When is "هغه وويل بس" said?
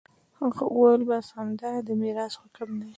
0.39-1.25